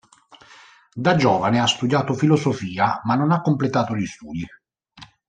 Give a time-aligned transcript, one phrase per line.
[0.95, 4.43] Da giovane ha studiato filosofia, ma non ha completato gli studi.